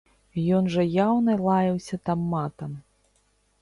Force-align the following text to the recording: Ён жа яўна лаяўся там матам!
Ён 0.59 0.69
жа 0.77 0.85
яўна 1.07 1.37
лаяўся 1.47 2.03
там 2.11 2.27
матам! 2.35 2.71